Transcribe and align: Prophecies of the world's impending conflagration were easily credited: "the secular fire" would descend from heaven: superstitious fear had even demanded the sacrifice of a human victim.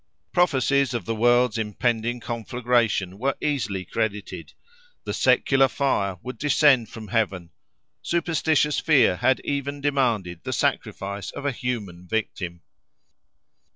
Prophecies 0.33 0.95
of 0.95 1.05
the 1.05 1.13
world's 1.13 1.59
impending 1.59 2.19
conflagration 2.19 3.19
were 3.19 3.37
easily 3.39 3.85
credited: 3.85 4.53
"the 5.03 5.13
secular 5.13 5.67
fire" 5.67 6.17
would 6.23 6.39
descend 6.39 6.89
from 6.89 7.09
heaven: 7.09 7.51
superstitious 8.01 8.79
fear 8.79 9.17
had 9.17 9.39
even 9.43 9.79
demanded 9.79 10.43
the 10.43 10.53
sacrifice 10.53 11.29
of 11.29 11.45
a 11.45 11.51
human 11.51 12.07
victim. 12.07 12.63